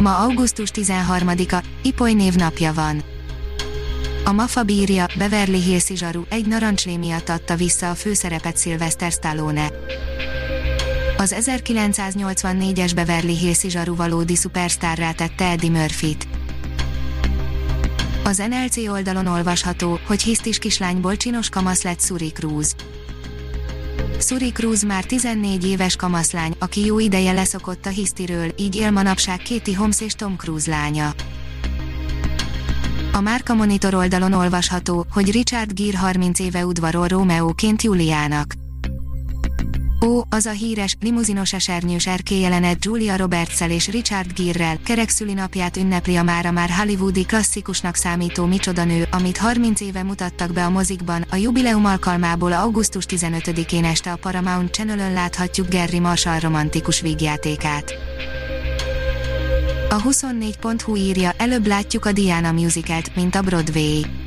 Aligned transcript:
Ma 0.00 0.18
augusztus 0.18 0.70
13-a, 0.74 1.64
Ipoly 1.82 2.12
névnapja 2.12 2.72
van. 2.72 3.02
A 4.24 4.32
Mafa 4.32 4.62
bírja, 4.62 5.06
Beverly 5.18 5.60
Hills 5.60 5.86
Zsaru 5.94 6.22
egy 6.28 6.46
narancslé 6.46 6.96
miatt 6.96 7.28
adta 7.28 7.56
vissza 7.56 7.90
a 7.90 7.94
főszerepet 7.94 8.58
Sylvester 8.58 9.12
Stallone. 9.12 9.70
Az 11.16 11.34
1984-es 11.38 12.92
Beverly 12.94 13.36
Hills 13.36 13.60
Zsaru 13.60 13.96
valódi 13.96 14.36
szupersztárrá 14.36 15.12
tette 15.12 15.44
Eddie 15.44 15.70
Murphy-t. 15.70 16.28
Az 18.24 18.42
NLC 18.48 18.76
oldalon 18.76 19.26
olvasható, 19.26 19.98
hogy 20.06 20.22
hisztis 20.22 20.58
kislányból 20.58 21.16
csinos 21.16 21.48
kamasz 21.48 21.82
lett 21.82 22.00
Suri 22.00 22.28
Cruz. 22.28 22.74
Suri 24.20 24.50
Cruz 24.52 24.82
már 24.82 25.04
14 25.04 25.66
éves 25.66 25.96
kamaszlány, 25.96 26.54
aki 26.58 26.84
jó 26.84 26.98
ideje 26.98 27.32
leszokott 27.32 27.86
a 27.86 27.88
hisztiről, 27.88 28.52
így 28.56 28.76
él 28.76 28.90
manapság 28.90 29.40
Katie 29.48 29.76
Holmes 29.76 30.00
és 30.00 30.12
Tom 30.12 30.36
Cruise 30.36 30.70
lánya. 30.70 31.12
A 33.12 33.20
Márka 33.20 33.54
Monitor 33.54 33.94
oldalon 33.94 34.32
olvasható, 34.32 35.06
hogy 35.12 35.30
Richard 35.30 35.72
Gere 35.72 35.98
30 35.98 36.38
éve 36.38 36.66
udvarol 36.66 37.06
Rómeóként 37.06 37.82
Juliának. 37.82 38.54
Ó, 40.06 40.20
az 40.28 40.46
a 40.46 40.50
híres, 40.50 40.96
limuzinos 41.00 41.52
esernyős 41.52 42.08
jelenet 42.28 42.84
Julia 42.84 43.16
roberts 43.16 43.60
és 43.60 43.88
Richard 43.88 44.32
Gere-rel, 44.32 44.78
kerekszülinapját 44.84 45.76
ünnepli 45.76 46.16
a 46.16 46.22
mára 46.22 46.50
már 46.50 46.70
hollywoodi 46.70 47.24
klasszikusnak 47.24 47.94
számító 47.94 48.44
Micsoda 48.44 48.84
nő, 48.84 49.06
amit 49.10 49.36
30 49.36 49.80
éve 49.80 50.02
mutattak 50.02 50.52
be 50.52 50.64
a 50.64 50.70
mozikban, 50.70 51.24
a 51.30 51.36
jubileum 51.36 51.84
alkalmából 51.84 52.52
augusztus 52.52 53.04
15-én 53.08 53.84
este 53.84 54.12
a 54.12 54.16
Paramount 54.16 54.72
Channel-ön 54.72 55.12
láthatjuk 55.12 55.68
Gary 55.68 55.98
Marshall 55.98 56.38
romantikus 56.38 57.00
vígjátékát. 57.00 57.92
A 59.90 60.02
24.hu 60.02 60.96
írja, 60.96 61.32
előbb 61.36 61.66
látjuk 61.66 62.04
a 62.04 62.12
Diana 62.12 62.52
musicalt, 62.52 63.14
mint 63.14 63.34
a 63.34 63.42
Broadway. 63.42 64.19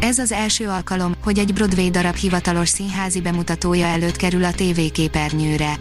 Ez 0.00 0.18
az 0.18 0.32
első 0.32 0.68
alkalom, 0.68 1.14
hogy 1.22 1.38
egy 1.38 1.52
Broadway 1.52 1.90
darab 1.90 2.14
hivatalos 2.14 2.68
színházi 2.68 3.20
bemutatója 3.20 3.86
előtt 3.86 4.16
kerül 4.16 4.44
a 4.44 4.52
tévéképernyőre. 4.52 5.78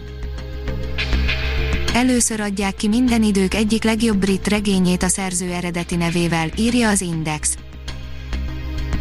Először 1.94 2.40
adják 2.40 2.76
ki 2.76 2.88
minden 2.88 3.24
idők 3.24 3.54
egyik 3.54 3.84
legjobb 3.84 4.18
brit 4.18 4.48
regényét 4.48 5.04
a 5.04 5.08
szerző 5.08 5.52
eredeti 5.52 5.96
nevével, 5.96 6.50
írja 6.58 6.90
az 6.90 7.02
Index. 7.02 7.58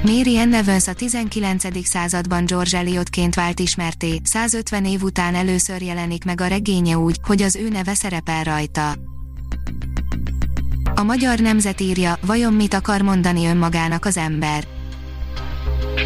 Mary 0.02 0.36
Ann 0.36 0.52
Evans 0.52 0.88
a 0.88 0.92
19. 0.92 1.86
században 1.86 2.44
George 2.44 2.78
Eliotként 2.78 3.34
vált 3.34 3.60
ismerté, 3.60 4.20
150 4.24 4.84
év 4.84 5.02
után 5.02 5.34
először 5.34 5.82
jelenik 5.82 6.24
meg 6.24 6.40
a 6.40 6.46
regénye 6.46 6.98
úgy, 6.98 7.16
hogy 7.22 7.42
az 7.42 7.56
ő 7.56 7.68
neve 7.68 7.94
szerepel 7.94 8.44
rajta. 8.44 8.94
A 10.94 11.02
magyar 11.02 11.38
nemzet 11.38 11.80
írja, 11.80 12.18
vajon 12.26 12.52
mit 12.52 12.74
akar 12.74 13.00
mondani 13.00 13.46
önmagának 13.46 14.04
az 14.04 14.16
ember. 14.16 14.77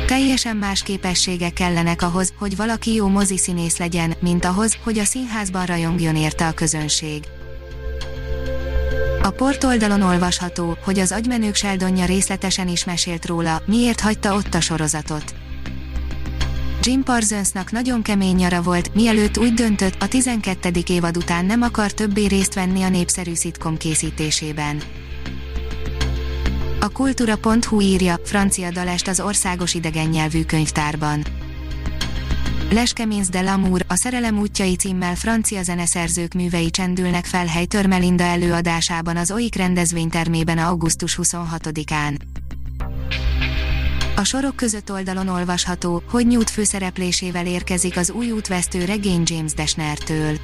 Teljesen 0.06 0.56
más 0.56 0.82
képességek 0.82 1.52
kellenek 1.52 2.02
ahhoz, 2.02 2.32
hogy 2.38 2.56
valaki 2.56 2.94
jó 2.94 3.08
moziszínész 3.08 3.78
legyen, 3.78 4.14
mint 4.20 4.44
ahhoz, 4.44 4.76
hogy 4.82 4.98
a 4.98 5.04
színházban 5.04 5.66
rajongjon 5.66 6.16
érte 6.16 6.46
a 6.46 6.52
közönség. 6.52 7.22
A 9.22 9.30
portoldalon 9.30 10.02
olvasható, 10.02 10.76
hogy 10.84 10.98
az 10.98 11.12
agymenők 11.12 11.54
Sheldonja 11.54 12.04
részletesen 12.04 12.68
is 12.68 12.84
mesélt 12.84 13.26
róla, 13.26 13.62
miért 13.66 14.00
hagyta 14.00 14.34
ott 14.34 14.54
a 14.54 14.60
sorozatot. 14.60 15.34
Jim 16.82 17.02
Parsonsnak 17.02 17.70
nagyon 17.70 18.02
kemény 18.02 18.36
nyara 18.36 18.62
volt, 18.62 18.94
mielőtt 18.94 19.38
úgy 19.38 19.54
döntött, 19.54 20.02
a 20.02 20.08
12. 20.08 20.70
évad 20.86 21.16
után 21.16 21.44
nem 21.44 21.62
akar 21.62 21.92
többé 21.92 22.26
részt 22.26 22.54
venni 22.54 22.82
a 22.82 22.88
népszerű 22.88 23.34
szitkom 23.34 23.76
készítésében. 23.76 24.82
A 26.82 26.88
kultúra.hu 26.88 27.80
írja, 27.80 28.16
francia 28.24 28.70
dalest 28.70 29.08
az 29.08 29.20
országos 29.20 29.74
idegen 29.74 30.08
nyelvű 30.08 30.44
könyvtárban. 30.44 31.24
Leskemins 32.70 33.28
de 33.28 33.40
Lamour, 33.40 33.84
a 33.88 33.94
Szerelem 33.94 34.38
útjai 34.38 34.76
címmel 34.76 35.14
francia 35.14 35.62
zeneszerzők 35.62 36.32
művei 36.32 36.70
csendülnek 36.70 37.24
fel 37.24 37.46
hely 37.46 37.64
Törmelinda 37.64 38.24
előadásában 38.24 39.16
az 39.16 39.30
OIK 39.30 39.54
rendezvénytermében 39.54 40.58
augusztus 40.58 41.18
26-án. 41.22 42.18
A 44.16 44.24
sorok 44.24 44.56
között 44.56 44.92
oldalon 44.92 45.28
olvasható, 45.28 46.02
hogy 46.10 46.26
Newt 46.26 46.50
főszereplésével 46.50 47.46
érkezik 47.46 47.96
az 47.96 48.10
új 48.10 48.30
útvesztő 48.30 48.84
regény 48.84 49.22
James 49.24 49.52
Dashnertől. 49.52 50.36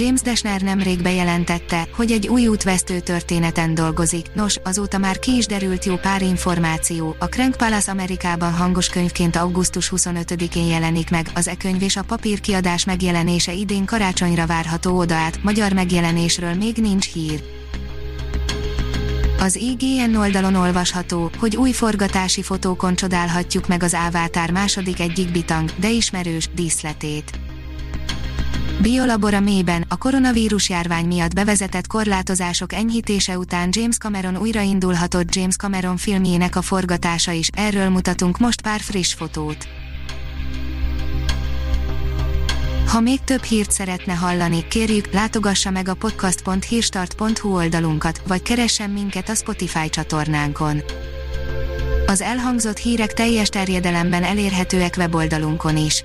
James 0.00 0.20
Dashner 0.20 0.60
nemrég 0.60 1.02
bejelentette, 1.02 1.88
hogy 1.96 2.10
egy 2.12 2.28
új 2.28 2.46
útvesztő 2.46 3.00
történeten 3.00 3.74
dolgozik, 3.74 4.26
nos, 4.34 4.56
azóta 4.64 4.98
már 4.98 5.18
ki 5.18 5.36
is 5.36 5.46
derült 5.46 5.84
jó 5.84 5.96
pár 5.96 6.22
információ, 6.22 7.16
a 7.18 7.24
Crank 7.24 7.56
Palace 7.56 7.90
Amerikában 7.90 8.52
hangos 8.52 8.88
könyvként 8.88 9.36
augusztus 9.36 9.92
25-én 9.96 10.66
jelenik 10.66 11.10
meg, 11.10 11.30
az 11.34 11.48
e-könyv 11.48 11.82
és 11.82 11.96
a 11.96 12.02
papírkiadás 12.02 12.84
megjelenése 12.84 13.52
idén 13.52 13.84
karácsonyra 13.84 14.46
várható 14.46 14.98
oda 14.98 15.14
át, 15.14 15.42
magyar 15.42 15.72
megjelenésről 15.72 16.54
még 16.54 16.76
nincs 16.76 17.12
hír. 17.12 17.42
Az 19.38 19.56
IGN 19.56 20.14
oldalon 20.14 20.54
olvasható, 20.54 21.30
hogy 21.38 21.56
új 21.56 21.72
forgatási 21.72 22.42
fotókon 22.42 22.94
csodálhatjuk 22.94 23.68
meg 23.68 23.82
az 23.82 23.94
Ávátár 23.94 24.50
második 24.50 25.00
egyik 25.00 25.30
bitang, 25.32 25.70
de 25.76 25.90
ismerős, 25.90 26.48
díszletét. 26.54 27.49
Biolabor 28.82 29.34
a 29.34 29.40
mélyben, 29.40 29.84
a 29.88 29.96
koronavírus 29.96 30.68
járvány 30.68 31.06
miatt 31.06 31.34
bevezetett 31.34 31.86
korlátozások 31.86 32.72
enyhítése 32.72 33.38
után 33.38 33.68
James 33.72 33.96
Cameron 33.96 34.36
újraindulhatott 34.36 35.34
James 35.34 35.56
Cameron 35.56 35.96
filmjének 35.96 36.56
a 36.56 36.62
forgatása 36.62 37.30
is, 37.30 37.48
erről 37.52 37.88
mutatunk 37.88 38.38
most 38.38 38.62
pár 38.62 38.80
friss 38.80 39.14
fotót. 39.14 39.68
Ha 42.86 43.00
még 43.00 43.20
több 43.24 43.42
hírt 43.42 43.70
szeretne 43.70 44.12
hallani, 44.12 44.68
kérjük, 44.68 45.12
látogassa 45.12 45.70
meg 45.70 45.88
a 45.88 45.94
podcast.hírstart.hu 45.94 47.54
oldalunkat, 47.54 48.22
vagy 48.26 48.42
keressen 48.42 48.90
minket 48.90 49.28
a 49.28 49.34
Spotify 49.34 49.88
csatornánkon. 49.88 50.82
Az 52.06 52.20
elhangzott 52.20 52.78
hírek 52.78 53.12
teljes 53.12 53.48
terjedelemben 53.48 54.22
elérhetőek 54.22 54.94
weboldalunkon 54.96 55.76
is. 55.76 56.04